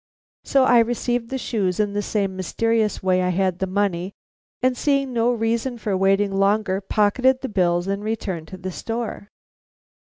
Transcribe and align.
So 0.43 0.63
I 0.63 0.79
received 0.79 1.29
the 1.29 1.37
shoes 1.37 1.79
in 1.79 1.93
the 1.93 2.01
same 2.01 2.35
mysterious 2.35 3.03
way 3.03 3.21
I 3.21 3.29
had 3.29 3.59
the 3.59 3.67
money, 3.67 4.13
and 4.59 4.75
seeing 4.75 5.13
no 5.13 5.31
reason 5.31 5.77
for 5.77 5.95
waiting 5.95 6.31
longer, 6.35 6.81
pocketed 6.81 7.41
the 7.41 7.49
bills 7.49 7.85
and 7.85 8.03
returned 8.03 8.47
to 8.47 8.57
the 8.57 8.71
store." 8.71 9.29